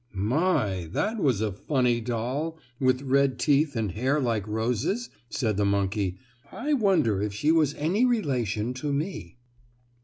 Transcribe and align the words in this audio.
"My! 0.15 0.89
That 0.91 1.19
was 1.19 1.41
a 1.41 1.51
funny 1.51 2.01
doll, 2.01 2.57
with 2.79 3.03
red 3.03 3.37
teeth 3.37 3.75
and 3.75 3.91
hair 3.91 4.19
like 4.19 4.47
roses," 4.47 5.11
said 5.29 5.57
the 5.57 5.63
monkey. 5.65 6.17
"I 6.51 6.73
wonder 6.73 7.21
if 7.21 7.33
she 7.35 7.51
was 7.51 7.75
any 7.75 8.03
relation 8.05 8.73
to 8.73 8.91
me?" 8.91 9.37